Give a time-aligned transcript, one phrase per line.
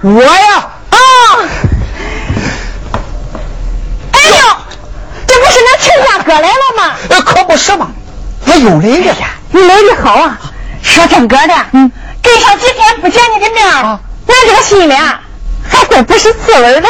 [0.00, 0.70] 我呀！
[0.90, 0.96] 啊！
[4.12, 4.36] 哎呦，
[5.26, 6.94] 这不是那亲家哥来了吗？
[7.24, 7.90] 可不是嘛！
[8.46, 9.30] 我又来了呀！
[9.50, 10.38] 你来的好啊！
[10.82, 11.90] 说真哥的，嗯，
[12.22, 13.98] 跟上几天不见你的面，俺
[14.46, 15.20] 这个心里啊
[15.68, 16.88] 还怪不是滋味的。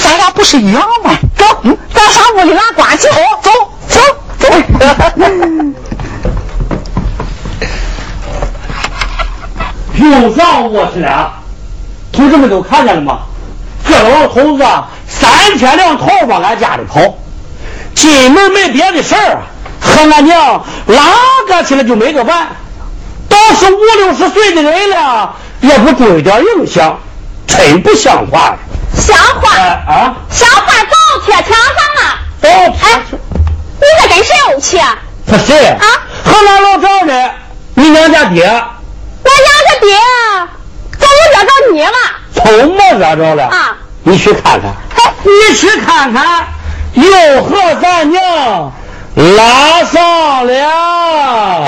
[0.00, 1.10] 咱俩不是一样吗？
[1.36, 1.44] 走，
[1.92, 3.08] 咱上屋里拿瓜去。
[3.42, 3.50] 走
[3.88, 4.00] 走
[4.38, 4.48] 走。
[9.96, 11.32] 又上我去了。
[12.14, 13.18] 同志们都看见了吗？
[13.86, 14.64] 这老头子
[15.06, 17.00] 三天两头往俺家里跑，
[17.94, 19.42] 进门没别的事儿，
[19.80, 21.02] 和俺娘拉
[21.46, 22.48] 个起来就没个完。
[23.28, 26.98] 都是五六十岁的人了，也不注意点影响，
[27.46, 28.56] 真不像话。
[28.96, 30.14] 像话啊！
[30.30, 31.58] 像话早贴墙上
[31.98, 32.18] 了。
[32.40, 33.18] 早贴。
[33.80, 34.96] 你这跟谁怄气啊？
[35.26, 35.66] 他谁？
[35.66, 35.84] 啊？
[36.24, 37.30] 和俺老赵的，
[37.74, 38.44] 你娘家爹。
[38.44, 39.96] 我娘家爹。
[41.14, 41.96] 我惹着你了？
[42.32, 43.76] 怎么惹着了啊！
[44.02, 44.70] 你去看看，
[45.22, 46.46] 你去看看，
[46.94, 48.72] 又和咱娘
[49.36, 51.64] 拉上了。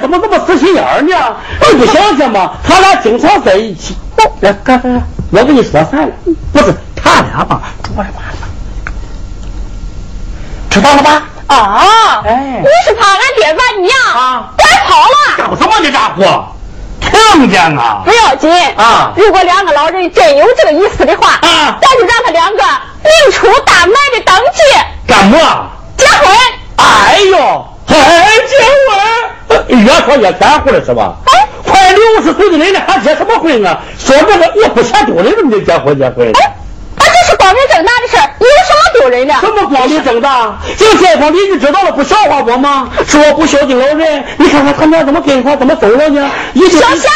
[0.00, 1.36] 怎么这么死心眼儿呢？
[1.72, 2.52] 你不想想吗？
[2.66, 3.96] 他俩经常在一起。
[4.40, 4.88] 来，干啥？
[5.30, 6.14] 我跟你说算了，
[6.52, 7.60] 不是他俩吧？
[7.82, 8.22] 着了吧？
[10.70, 11.22] 知道了吧？
[11.48, 12.22] 啊！
[12.24, 15.48] 哎，你是怕俺爹把你娘啊拐跑了？
[15.48, 16.46] 搞什么的家伙？
[17.00, 18.02] 听见啊？
[18.04, 19.12] 不要紧啊！
[19.16, 22.62] 如果两个老人真有这个意思的话啊，咱就让他两个
[23.02, 24.62] 明出大门的登记。
[25.06, 25.38] 干么？
[25.96, 26.36] 结婚。
[26.76, 29.84] 哎呦，哎，结婚。
[29.84, 31.14] 越说越玄乎了是吧？
[31.26, 33.80] 哎，快六十岁的人了，还结什么婚啊？
[33.98, 36.26] 说这个也不嫌丢人，怎么就结婚结婚？
[36.26, 36.44] 哎，
[36.96, 39.34] 啊，这是光明正大的事儿，有什么丢人的？
[39.34, 40.56] 什么光明正大？
[40.76, 42.88] 这街坊邻居知道了，不笑话我吗？
[43.06, 46.30] 说我不孝敬老人，你看看他娘怎么跟他怎么走了呢？
[46.54, 47.10] 小夏。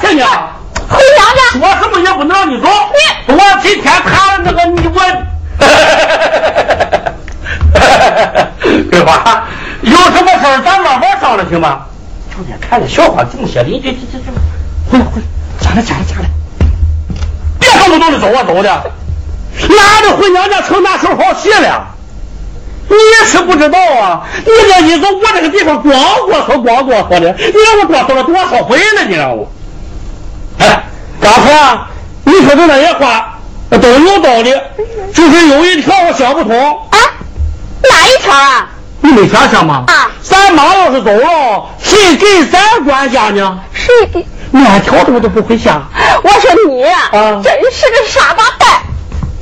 [0.00, 0.06] 去？
[0.06, 0.24] 上哪去呢？
[0.88, 1.40] 回娘家。
[1.58, 2.68] 说什么也不能让你走。
[3.26, 5.00] 你我今天谈了那个你我，
[8.90, 9.44] 对吧？
[9.82, 11.86] 有什么事咱慢慢商量行吗？
[12.34, 14.24] 成天看着笑话，这么些邻居，这这这，
[14.90, 15.26] 回来回来，
[15.60, 16.28] 家来家来家来，
[17.58, 18.92] 别动不动的走啊走的，
[19.68, 21.86] 哪的回娘家成拿手好戏了？
[22.88, 22.94] 你
[23.26, 24.24] 是不知道啊！
[24.44, 25.92] 你这一走，我这个地方光
[26.26, 29.02] 过说光过说的，你让我多说了多少回了？
[29.08, 29.50] 你让我，
[30.58, 30.84] 哎，
[31.20, 31.88] 刚才啊，
[32.24, 33.38] 你说的那些话
[33.70, 34.52] 都有道理，
[35.14, 36.58] 就是有一条我想不通。
[36.90, 36.98] 啊？
[37.82, 38.68] 哪一条啊？
[39.00, 39.84] 你没想想吗？
[39.86, 40.10] 啊！
[40.22, 43.60] 咱妈要是走了，谁给咱管家呢？
[43.72, 44.26] 谁给？
[44.50, 45.82] 连条都都不会下。
[46.22, 48.68] 我说你呀，啊，真是个傻瓜蛋。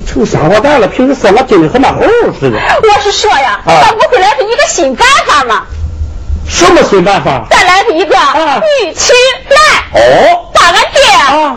[0.06, 2.00] 成傻瓜蛋了，平时说话精的和那猴
[2.38, 2.58] 似的。
[2.58, 5.62] 我是说呀，咱不会来是一个新办法吗？
[6.46, 7.46] 什么新办法？
[7.49, 9.12] 再来是一个女婿
[9.49, 10.00] 来。
[10.00, 10.50] 哦。
[10.64, 11.02] 把俺爹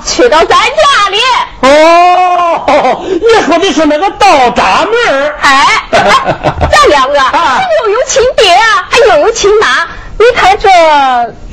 [0.05, 1.17] 娶到咱家里。
[1.61, 8.55] 哦，你说的是那个倒闸门哎， 咱两个又有亲爹，
[8.89, 9.87] 还又有亲妈。
[10.19, 10.69] 你看这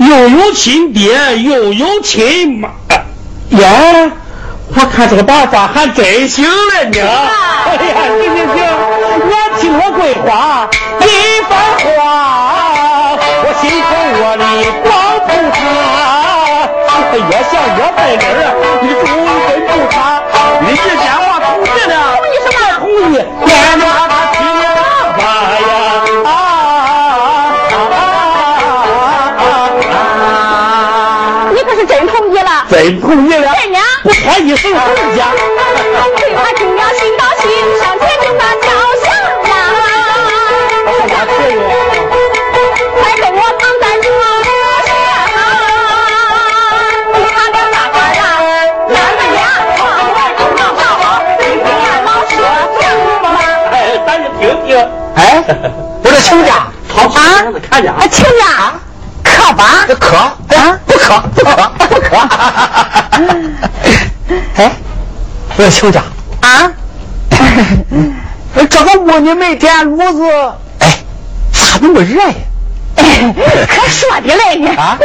[0.05, 2.69] 又有亲爹，又有亲妈，
[3.51, 4.11] 呀。
[4.77, 6.99] 我看这个办法还真行了呢！
[6.99, 8.65] 哎呀，行行行，
[9.21, 10.69] 我听我桂花
[11.01, 11.03] 一
[11.49, 11.53] 番
[11.95, 12.64] 话，
[17.15, 18.19] 他，越想越笨人
[18.83, 19.97] 你终于真不差，
[20.61, 22.59] 你一电话同意了，同意什么？
[22.81, 23.51] 同意，你
[23.85, 24.13] 爸爸
[25.61, 25.73] 呀！
[26.25, 26.29] 啊！
[31.55, 32.51] 你可是真同意了？
[32.69, 33.55] 真同意了。
[33.55, 33.79] 真的？
[34.03, 35.25] 不开一声声家。
[36.17, 37.49] 桂花听了心高兴，
[55.47, 58.07] 我这亲家，好好让他看见啊。
[58.11, 58.73] 亲家，
[59.23, 59.85] 可吧？
[59.87, 60.37] 这可啊？
[60.87, 61.55] 不可，不可，
[61.89, 62.17] 不可。
[64.57, 64.73] 哎，
[65.57, 66.03] 我说亲家
[66.41, 66.73] 啊，
[68.71, 70.23] 这个屋里没点炉子，
[70.81, 70.99] 哎，
[71.53, 72.35] 咋那么热呀？
[72.97, 74.97] 可说的嘞你啊！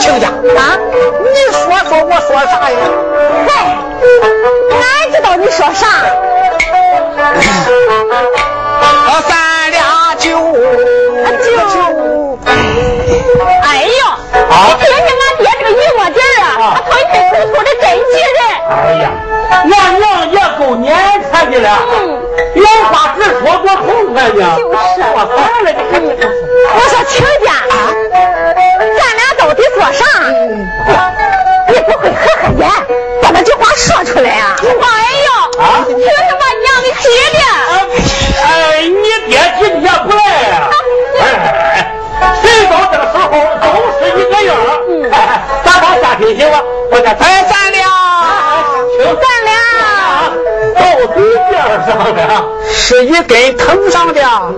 [0.00, 2.76] 亲家啊，你说说我说啥呀？
[3.46, 3.50] 嗨，
[4.72, 5.86] 俺知道你说啥。
[8.80, 10.38] 呃，咱俩就就，
[13.62, 18.40] 哎呦，啊你看见俺爹这个一窝劲儿啊，他吞吞吐吐的真急人。
[18.70, 18.72] 哎
[19.04, 19.04] 呀，
[19.50, 19.68] 俺
[20.00, 20.88] 娘也够年
[21.30, 21.66] 产的了，
[22.00, 22.00] 嗯，
[22.54, 24.32] 有话直说多痛快呢。
[24.32, 25.68] 就是说啥了？
[26.00, 26.04] 你。
[26.72, 27.12] 我说亲
[27.44, 27.74] 家啊，
[33.76, 34.56] 说出来啊？
[34.60, 34.64] 哎
[35.26, 35.30] 呦，
[35.62, 36.02] 啊听着
[36.38, 37.38] 把娘的急的。
[38.42, 38.48] 哎，
[38.82, 40.70] 你爹今天不来呀？
[41.20, 41.24] 哎，
[42.42, 43.22] 谁到这个时候
[43.60, 43.64] 都
[43.98, 44.60] 是一个样儿。
[45.12, 45.14] 哎，
[45.64, 46.54] 咱往下听行吧？
[46.90, 47.80] 我家哎，咱俩
[49.20, 49.50] 咱俩
[50.74, 50.78] 到
[51.14, 51.16] 对
[51.48, 51.52] 边
[51.86, 52.18] 上的。
[52.72, 54.54] 是一根藤上的两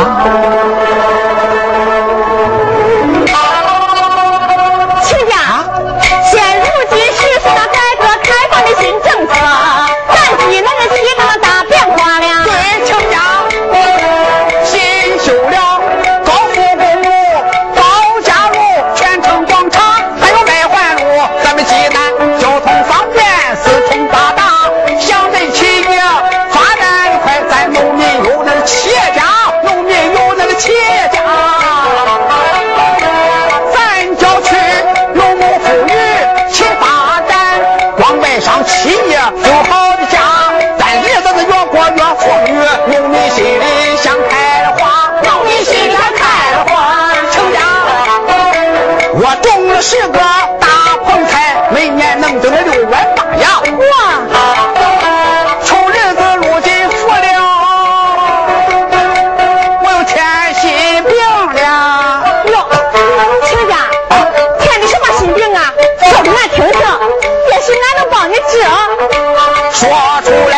[0.00, 0.39] Bye.
[69.80, 70.49] 抓住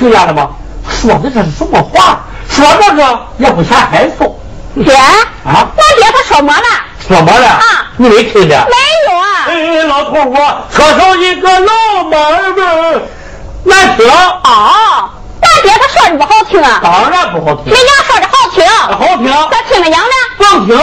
[0.00, 0.48] 听见了吗？
[0.88, 2.20] 说的这是什么话？
[2.48, 4.32] 说这个也不嫌害臊。
[4.82, 6.62] 爹啊，那爹他说么了？
[7.06, 7.46] 说么了？
[7.48, 7.62] 啊，
[7.98, 8.58] 你没听见？
[8.66, 9.46] 没有啊。
[9.48, 13.02] 哎，老头我车上一个老妈儿
[13.64, 14.08] 难听。
[14.08, 15.10] 哦，
[15.42, 16.80] 那爹他说的不好听啊？
[16.82, 17.74] 当然不好听。
[17.74, 18.66] 人家说的好听。
[18.96, 19.26] 好听。
[19.50, 20.14] 咱听着娘呢？
[20.38, 20.78] 甭听，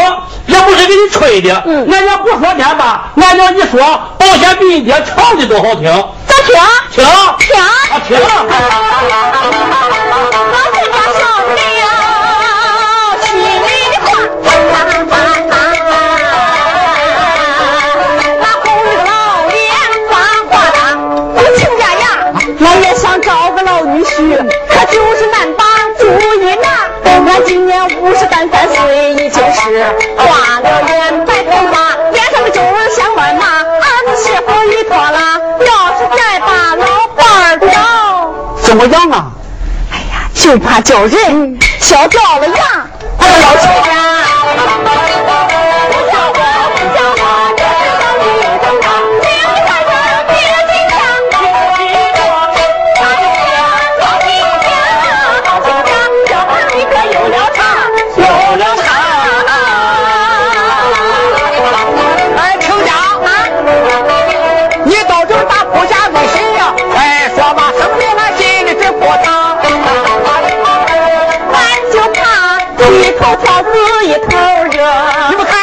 [0.45, 1.63] 也不是给你吹的。
[1.65, 1.91] 嗯。
[1.91, 3.79] 俺娘不说天吧，俺娘一说，
[4.19, 5.91] 保险比你爹唱的都好听。
[6.27, 6.55] 咋听
[6.97, 7.61] 听听啊
[8.07, 8.09] 听！
[8.17, 8.25] 老
[10.73, 11.61] 人家说了
[13.21, 13.95] 心里的
[15.05, 15.13] 话，
[18.39, 19.09] 那红日老
[19.45, 19.55] 脸
[20.09, 20.11] 花
[20.49, 20.75] 花大。
[21.35, 22.03] 我亲家呀，
[22.65, 24.09] 俺也想找个老女婿，
[24.67, 25.63] 可就是难把
[25.99, 26.01] 主
[26.41, 26.65] 意拿。
[27.31, 29.85] 俺今年五十三三岁，已经是
[30.17, 31.25] 花了脸
[38.77, 39.31] 么样啊？
[39.91, 42.85] 哎呀，就怕叫人笑掉了牙。
[43.19, 43.69] 哎呀，老亲
[73.43, 73.69] 脑子
[74.05, 74.37] 一头
[74.71, 75.56] 热